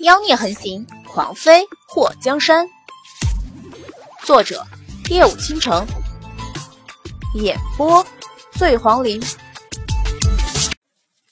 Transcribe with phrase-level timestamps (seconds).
[0.00, 2.70] 妖孽横行，狂妃祸江山。
[4.24, 4.64] 作者：
[5.10, 5.84] 夜舞倾城，
[7.34, 8.06] 演播：
[8.52, 9.20] 醉黄林。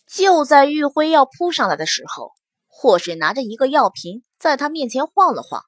[0.08, 2.32] 就在玉辉要扑上来的时候，
[2.66, 5.64] 祸水拿着一个药瓶在他面前晃了晃。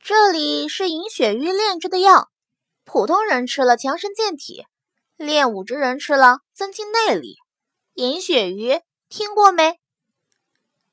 [0.00, 2.28] 这里是银雪鱼炼制的药，
[2.84, 4.66] 普通人吃了强身健体，
[5.16, 7.36] 练武之人吃了增进内力。
[7.94, 9.78] 银雪鱼听过没？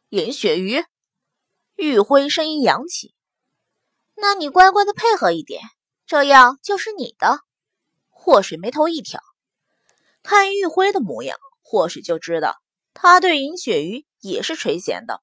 [0.10, 0.84] 银鳕鱼，
[1.76, 3.14] 玉辉声音扬起。
[4.16, 5.62] 那你乖乖的配合一点，
[6.08, 7.42] 这药就是你的。
[8.10, 9.22] 祸水眉头一挑，
[10.24, 12.56] 看玉辉的模样，祸水就知道
[12.96, 15.22] 他对银鳕鱼也是垂涎的。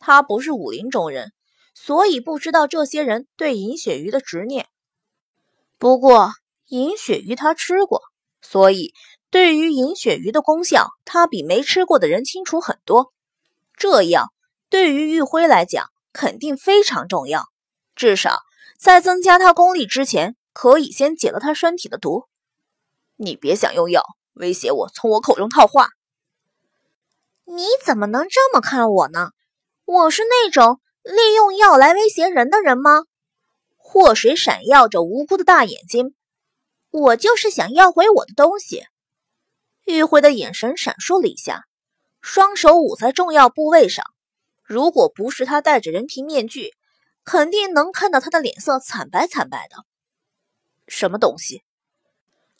[0.00, 1.32] 他不是武林中人，
[1.72, 4.68] 所以不知道这些人对银鳕鱼的执念。
[5.78, 6.32] 不过
[6.66, 8.02] 银鳕鱼他吃过，
[8.42, 8.92] 所以
[9.30, 13.12] 对于银鳕鱼的功效，他比没吃过的人清楚很多。
[13.78, 14.32] 这样
[14.68, 17.44] 对于玉辉来讲肯定非常重要，
[17.94, 18.40] 至少
[18.78, 22.24] 在增加他功力之前，可以先解了他身体的毒。
[23.16, 24.02] 你别想用药
[24.34, 25.88] 威胁我，从我口中套话。
[27.44, 29.30] 你怎么能这么看我呢？
[29.84, 33.04] 我是那种利用药来威胁人的人吗？
[33.76, 36.14] 祸水闪耀着无辜的大眼睛，
[36.90, 38.84] 我就是想要回我的东西。
[39.84, 41.64] 玉辉的眼神闪烁了一下。
[42.20, 44.04] 双手捂在重要部位上，
[44.64, 46.74] 如果不是他戴着人皮面具，
[47.24, 49.84] 肯定能看到他的脸色惨白惨白的。
[50.86, 51.62] 什么东西？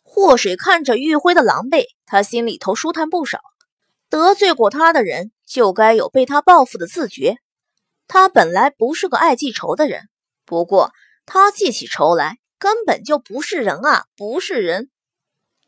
[0.02, 3.40] 祸水看着玉辉的狼狈，他心里头舒坦不少。
[4.08, 7.36] 得罪过他的人，就该有被他报复的自觉。
[8.06, 10.08] 他本来不是个爱记仇的人，
[10.46, 10.92] 不过
[11.26, 14.88] 他记起仇来，根本就不是人啊，不是人！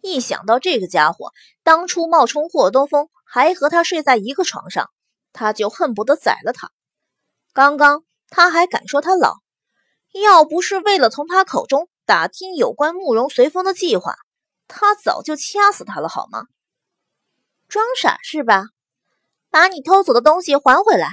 [0.01, 1.33] 一想到这个家伙
[1.63, 3.11] 当初冒充霍东风。
[3.33, 4.91] 还和他睡在一个床上，
[5.33, 6.73] 他就恨不得宰了他。
[7.53, 9.37] 刚刚他还敢说他老，
[10.21, 14.17] 要不是为了从他口中打听有关慕容随风的计划，
[14.67, 16.47] 他早就掐死他了，好吗？
[17.69, 18.65] 装傻是吧？
[19.49, 21.11] 把你偷走的东西还回来！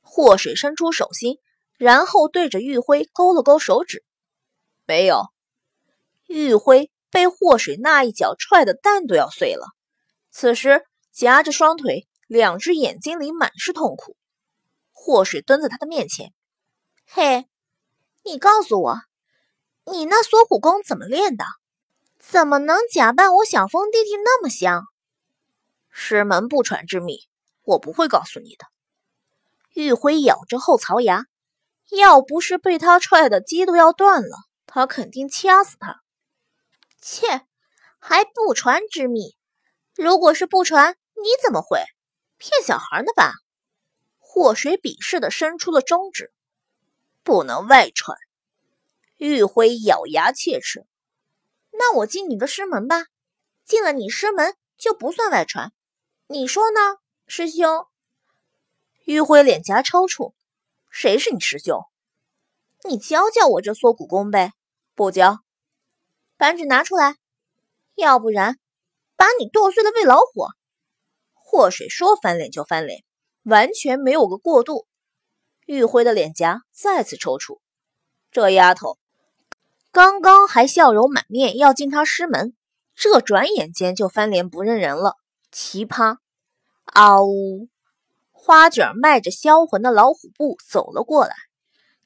[0.00, 1.38] 祸水伸出手心，
[1.76, 4.02] 然后对着玉辉勾了勾手指。
[4.86, 5.26] 没有。
[6.26, 9.68] 玉辉被祸水那一脚踹的蛋都要碎了，
[10.32, 10.84] 此时。
[11.18, 14.16] 夹着双腿，两只眼睛里满是痛苦。
[14.92, 16.32] 祸水蹲在他的面前，
[17.08, 17.48] 嘿，
[18.22, 19.00] 你告诉我，
[19.84, 21.44] 你那锁骨功怎么练的？
[22.20, 24.84] 怎么能假扮我小风弟弟那么像？
[25.90, 27.28] 师门不传之秘，
[27.64, 28.66] 我不会告诉你的。
[29.74, 31.24] 玉辉咬着后槽牙，
[31.90, 34.36] 要不是被他踹的鸡都要断了，
[34.66, 36.00] 他肯定掐死他。
[37.00, 37.44] 切，
[37.98, 39.36] 还不传之秘？
[39.96, 40.96] 如果是不传。
[41.22, 41.82] 你怎么会
[42.36, 43.32] 骗小孩呢吧？
[44.18, 46.32] 祸水鄙视的伸出了中指，
[47.24, 48.16] 不能外传。
[49.16, 50.86] 玉辉咬牙切齿
[51.72, 53.06] ：“那我进你的师门吧，
[53.64, 55.72] 进了你师门就不算外传。
[56.28, 57.86] 你说呢，师兄？”
[59.06, 60.34] 玉辉脸颊抽搐
[60.90, 61.82] ：“谁是你师兄？
[62.84, 64.52] 你教教我这缩骨功呗？
[64.94, 65.38] 不教，
[66.36, 67.16] 板指拿出来，
[67.94, 68.58] 要不然
[69.16, 70.46] 把你剁碎了喂老虎。”
[71.50, 73.04] 祸水说翻脸就翻脸，
[73.42, 74.86] 完全没有个过渡。
[75.64, 77.58] 玉辉的脸颊再次抽搐。
[78.30, 78.98] 这丫头
[79.90, 82.54] 刚刚还笑容满面要进他师门，
[82.94, 85.14] 这转眼间就翻脸不认人了。
[85.50, 86.18] 奇葩！
[86.84, 87.70] 啊呜！
[88.30, 91.34] 花卷迈着销魂的老虎步走了过来，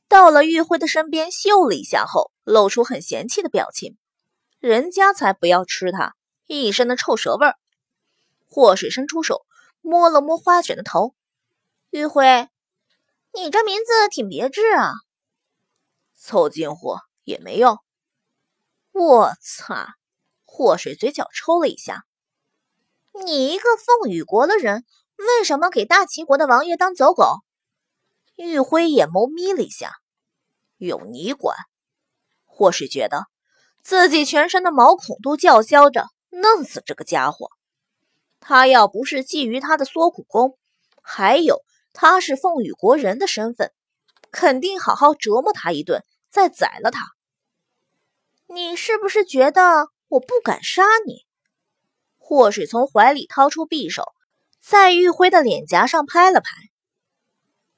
[0.08, 3.96] 到了玉辉的身边嗅了一下后，露出很嫌弃的表情。
[4.60, 6.14] 人家才不要吃他，
[6.46, 7.56] 一身的臭蛇味儿。
[8.54, 9.46] 祸水伸出手
[9.80, 11.14] 摸了摸花卷的头，
[11.88, 12.50] 玉辉，
[13.32, 14.92] 你这名字挺别致啊。
[16.14, 17.78] 凑近乎也没用。
[18.92, 19.94] 我擦！
[20.44, 22.04] 祸水嘴角抽了一下。
[23.24, 24.84] 你一个凤羽国的人，
[25.16, 27.36] 为什么给大齐国的王爷当走狗？
[28.36, 29.94] 玉辉眼眸眯了一下，
[30.76, 31.56] 有你管？
[32.44, 33.28] 祸水觉得
[33.82, 37.48] 自己全身的毛孔都叫嚣着弄死这个家伙。
[38.44, 40.58] 他要不是觊觎他的缩骨功，
[41.00, 41.62] 还有
[41.92, 43.72] 他是凤羽国人的身份，
[44.32, 47.00] 肯定好好折磨他一顿，再宰了他。
[48.48, 51.24] 你是不是觉得我不敢杀你？
[52.18, 54.12] 祸水从怀里掏出匕首，
[54.60, 56.50] 在玉辉的脸颊上拍了拍。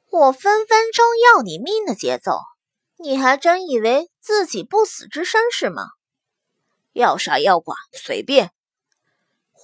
[0.08, 2.38] 我分分钟要你命的节奏，
[2.96, 5.82] 你还真以为自己不死之身是吗？
[6.94, 8.53] 要杀要剐随便。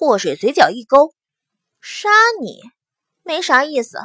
[0.01, 1.13] 祸水嘴角一勾，
[1.83, 2.09] 杀
[2.41, 2.63] 你
[3.23, 3.99] 没啥意思。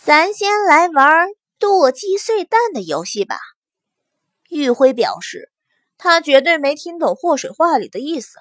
[0.00, 1.26] 咱先来玩
[1.58, 3.40] 剁鸡碎蛋的游戏吧。
[4.48, 5.50] 玉辉表示，
[5.98, 8.38] 他绝对没听懂祸水话里的意思。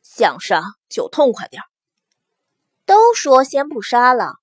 [0.00, 1.60] 想杀就痛快点
[2.86, 4.34] 都说先不杀了，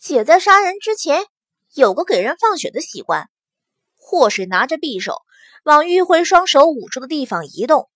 [0.00, 1.26] 且在杀人之前
[1.74, 3.30] 有个给人放血的习惯。
[3.94, 5.22] 祸水拿着匕首
[5.62, 7.88] 往玉辉双手捂住的地方移动。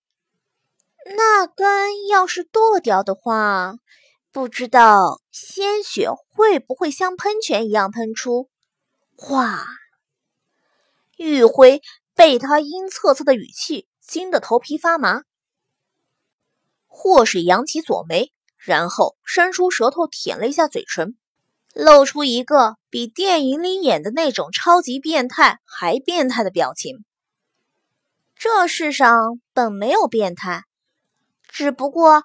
[1.05, 3.75] 那根要是剁掉的话。
[4.33, 8.49] 不知道鲜血会不会像喷泉一样喷出？
[9.13, 9.65] 哗！
[11.17, 11.81] 玉辉
[12.15, 15.23] 被他阴恻恻的语气惊得头皮发麻。
[16.87, 21.17] 祸水扬起左眉，然后伸出舌头舔了一下嘴唇，
[21.73, 27.03] 露出一个比电影里演的那种超级变态还变态的表情。
[28.35, 30.63] 这世上本没有变态，
[31.51, 32.23] 只不过……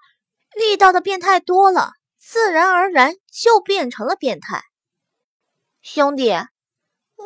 [0.59, 4.63] 遇到的变态多了，自然而然就变成了变态。
[5.83, 6.33] 兄弟，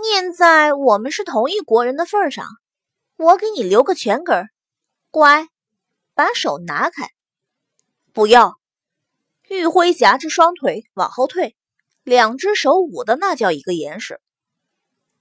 [0.03, 2.45] 念在我们是同一国人的份上，
[3.17, 4.49] 我给你留个全根儿。
[5.13, 5.47] 乖，
[6.13, 7.11] 把手拿开。
[8.13, 8.59] 不要！
[9.49, 11.57] 玉辉夹着双腿往后退，
[12.03, 14.21] 两只手捂的那叫一个严实。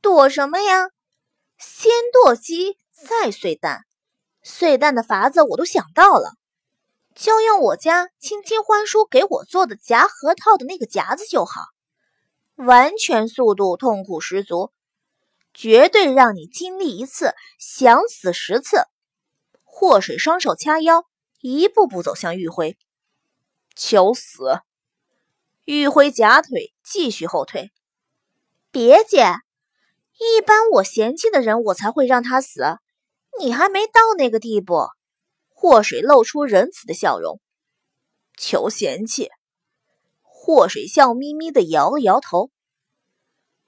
[0.01, 0.89] 躲什么呀？
[1.59, 3.85] 先剁鸡，再碎蛋。
[4.41, 6.38] 碎蛋的法子我都想到了。
[7.19, 11.59] 就用我家青青欢叔给我做的夹核桃的那个夹子就好，
[12.55, 14.71] 完全速度痛苦十足，
[15.53, 18.85] 绝对让你经历一次想死十次。
[19.65, 21.03] 祸水双手掐腰，
[21.41, 22.77] 一步步走向玉辉，
[23.75, 24.61] 求死！
[25.65, 27.73] 玉辉夹腿继续后退，
[28.71, 29.33] 别介，
[30.17, 32.77] 一般我嫌弃的人我才会让他死，
[33.41, 34.87] 你还没到那个地步。
[35.61, 37.41] 祸水露出仁慈的笑容，
[38.37, 39.29] 求嫌弃。
[40.21, 42.49] 祸水笑眯眯的摇了摇头。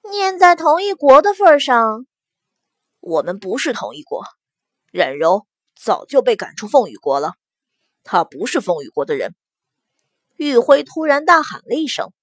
[0.09, 2.07] 念在同一国的份上，
[3.01, 4.23] 我们不是同一国。
[4.93, 5.45] 冉柔
[5.75, 7.33] 早就被赶出凤羽国了，
[8.03, 9.35] 他不是凤羽国的人。
[10.37, 12.13] 玉辉突然大喊了一声，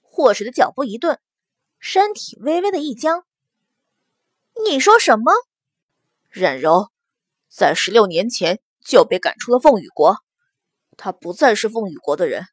[0.00, 1.20] 祸水的脚步一顿，
[1.78, 3.26] 身体微微的一僵。
[4.64, 5.32] 你说什么？
[6.30, 6.90] 冉柔
[7.50, 8.58] 在十六年前。
[8.86, 10.16] 就被赶出了凤羽国，
[10.96, 12.44] 他不再是凤羽国的人，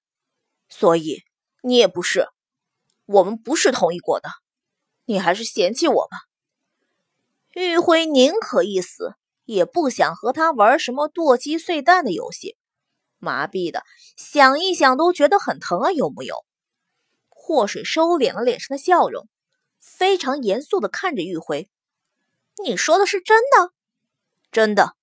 [0.68, 1.22] 所以
[1.62, 2.28] 你也不是，
[3.06, 4.30] 我们不是同一国的，
[5.06, 6.18] 你还是嫌弃我吧。
[7.54, 9.14] 玉辉宁可一死，
[9.46, 12.58] 也不想和他玩什么剁鸡碎蛋的游戏，
[13.20, 13.84] 麻痹的
[14.18, 16.36] 想一想都觉得很疼啊，有木有？
[17.30, 19.30] 祸水收敛了脸上的笑容，
[19.80, 21.70] 非常严肃的看着玉辉
[22.64, 23.72] ：“你说的是真的？
[24.52, 24.96] 真的。”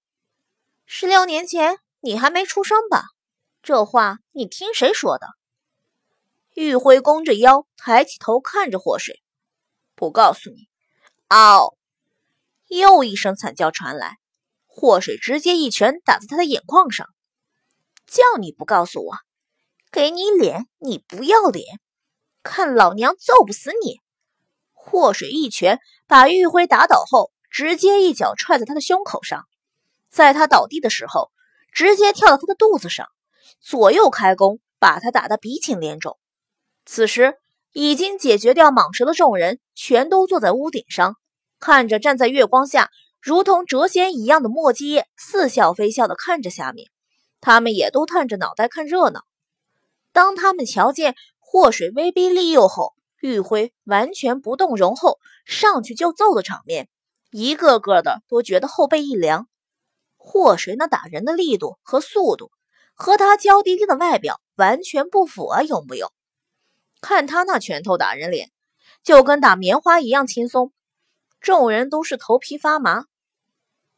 [0.93, 3.05] 十六年前你还没出生吧？
[3.63, 5.29] 这话你听谁说的？
[6.53, 9.23] 玉辉弓着腰，抬起头看着祸水，
[9.95, 10.67] 不告诉你。
[11.29, 11.77] 嗷！
[12.67, 14.19] 又一声惨叫传来，
[14.67, 17.07] 祸水直接一拳打在他的眼眶上。
[18.09, 19.15] 叫你不告诉我，
[19.93, 21.79] 给你脸你不要脸，
[22.43, 24.01] 看老娘揍不死你！
[24.73, 25.79] 祸水一拳
[26.09, 29.47] 把玉辉打倒后，直接一脚踹在他的胸口上。
[30.11, 31.31] 在他倒地的时候，
[31.73, 33.07] 直接跳到他的肚子上，
[33.61, 36.19] 左右开弓，把他打得鼻青脸肿。
[36.85, 37.35] 此时，
[37.73, 41.15] 已经解决掉蟒蛇的众人全都坐在屋顶上，
[41.61, 42.91] 看着站在月光下
[43.21, 46.89] 如同谪仙一样的墨迹叶，似笑非笑的看着下面。
[47.41, 49.23] 他们也都探着脑袋看热闹。
[50.13, 56.89] 当他们瞧见祸水威逼利诱后，玉辉完全不动容后上去就揍的场面，
[57.31, 59.47] 一个个的都觉得后背一凉。
[60.23, 62.53] 祸水那打人的力度和速度，
[62.95, 65.63] 和他娇滴滴的外表完全不符啊！
[65.63, 66.13] 有木有？
[67.01, 68.51] 看他那拳头打人脸，
[69.03, 70.73] 就跟打棉花一样轻松。
[71.41, 73.07] 众人都是头皮发麻。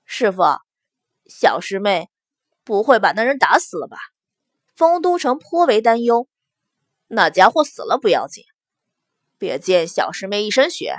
[0.05, 0.43] 师傅，
[1.27, 2.09] 小师妹
[2.63, 3.97] 不会把那人打死了吧？
[4.77, 6.29] 丰都城颇为担忧。
[7.09, 8.45] 那家伙死了不要紧，
[9.39, 10.99] 别溅小师妹一身血。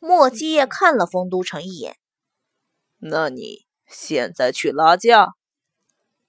[0.00, 1.96] 莫基叶看了丰都城一眼，
[2.98, 3.67] 那你？
[3.88, 5.28] 现在去拉架。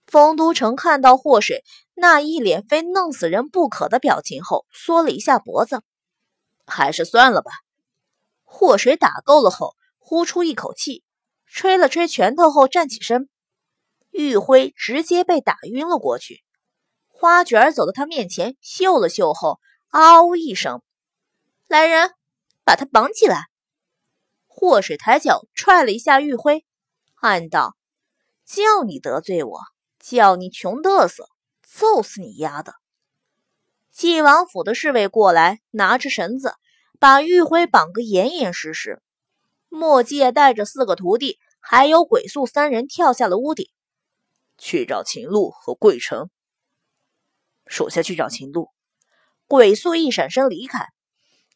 [0.07, 1.63] 丰都城看到祸水
[1.93, 5.83] 那一脸非弄死人不可的表情后，缩了一下脖子，
[6.65, 7.51] 还是算了吧。
[8.43, 11.03] 祸水打够了后，呼出一口气，
[11.45, 13.29] 吹了吹拳头后站起身。
[14.09, 16.43] 玉辉直接被打晕了过去。
[17.07, 20.81] 花卷走到他面前，嗅了嗅后，嗷一声
[21.67, 22.13] ：“来人，
[22.63, 23.49] 把他绑起来！”
[24.47, 26.65] 祸水抬脚踹了一下玉辉。
[27.21, 27.75] 暗道
[28.45, 29.59] ：“叫你得罪我，
[29.99, 31.27] 叫你穷嘚瑟，
[31.61, 32.75] 揍死你丫的！”
[33.91, 36.53] 晋王府的侍卫过来，拿着绳子
[36.99, 39.01] 把玉辉绑个严严实实。
[39.67, 43.69] 墨界带着四个徒弟，还有鬼宿三人跳下了屋顶，
[44.57, 46.29] 去找秦鹿和桂城。
[47.67, 48.69] 属下去找秦鹿。
[49.47, 50.87] 鬼宿一闪身离开。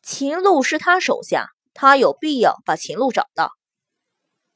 [0.01, 3.53] 秦鹿是他手下，他有必要把秦鹿找到。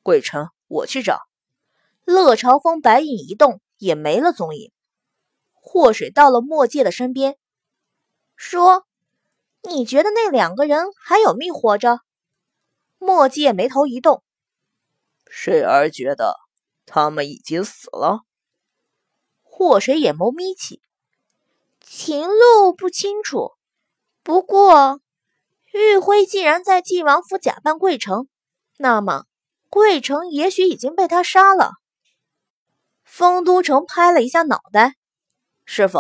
[0.04, 1.22] 桂城，我去找。
[2.06, 4.72] 乐朝风白影一动，也没了踪影。
[5.54, 7.38] 祸水到了墨界的身边，
[8.36, 8.86] 说
[9.64, 12.00] ：“你觉得那两个人还有命活着？”
[13.00, 14.24] 墨界眉头一动，
[15.30, 16.36] 水儿觉得
[16.86, 18.22] 他们已经死了。
[19.44, 20.82] 祸水眼眸眯起，
[21.82, 23.52] 秦鹿不清楚。
[24.24, 25.00] 不过，
[25.74, 28.28] 玉辉既然在晋王府假扮桂城，
[28.78, 29.26] 那么
[29.70, 31.72] 桂城也许已经被他杀了。
[33.04, 34.96] 丰都城拍了一下脑袋
[35.66, 36.00] ：“师傅，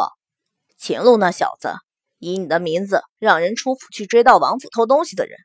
[0.78, 1.74] 秦鹿那小子
[2.20, 5.38] 以你的名字让人出府去追到王府偷东西的人。”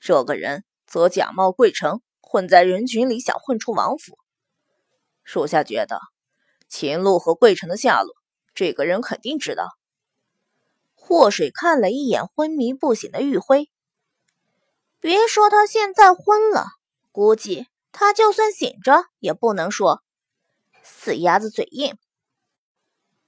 [0.00, 4.18] 这个人则假冒桂城，混在人群里，想混出王府。
[5.22, 5.98] 属下觉得，
[6.68, 8.14] 秦鹿和桂城的下落，
[8.54, 9.68] 这个人肯定知道。
[10.94, 13.70] 祸水看了一眼昏迷不醒的玉辉，
[15.00, 16.66] 别说他现在昏了，
[17.14, 20.02] 估计他就算醒着，也不能说。
[20.82, 21.96] 死鸭子嘴硬。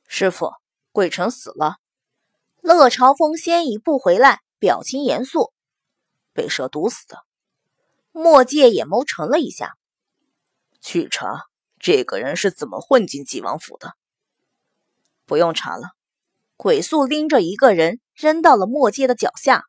[0.08, 0.50] 师傅，
[0.90, 1.76] 贵城死了。
[2.62, 5.52] 乐朝风先一步回来，表情严肃。
[6.32, 7.18] 被蛇毒死的，
[8.10, 9.76] 墨界眼眸沉了一下。
[10.80, 11.44] 去查
[11.78, 13.92] 这个人是怎么混进纪王府的。
[15.26, 15.90] 不用查了。
[16.56, 19.62] 鬼宿拎着一个人扔到了墨界的脚下。